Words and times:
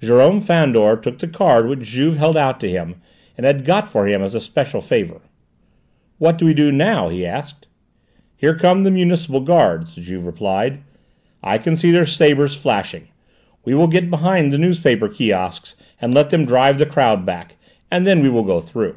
Jérôme 0.00 0.40
Fandor 0.40 0.96
took 1.02 1.18
the 1.18 1.26
card 1.26 1.66
which 1.66 1.80
Juve 1.80 2.14
held 2.16 2.36
out 2.36 2.60
to 2.60 2.70
him, 2.70 2.94
and 3.36 3.44
had 3.44 3.64
got 3.64 3.88
for 3.88 4.06
him 4.06 4.22
as 4.22 4.32
a 4.32 4.40
special 4.40 4.80
favour. 4.80 5.20
"What 6.18 6.38
do 6.38 6.44
we 6.46 6.54
do 6.54 6.70
now?" 6.70 7.08
he 7.08 7.26
asked. 7.26 7.66
"Here 8.36 8.56
come 8.56 8.84
the 8.84 8.92
municipal 8.92 9.40
guards," 9.40 9.96
Juve 9.96 10.24
replied; 10.26 10.78
"I 11.42 11.58
can 11.58 11.74
see 11.76 11.90
their 11.90 12.06
sabres 12.06 12.54
flashing. 12.54 13.08
We 13.64 13.74
will 13.74 13.88
get 13.88 14.10
behind 14.10 14.52
the 14.52 14.58
newspaper 14.58 15.08
kiosks 15.08 15.74
and 16.00 16.14
let 16.14 16.30
them 16.30 16.44
drive 16.46 16.78
the 16.78 16.86
crowd 16.86 17.26
back, 17.26 17.56
and 17.90 18.06
then 18.06 18.22
we 18.22 18.28
will 18.30 18.44
go 18.44 18.60
through." 18.60 18.96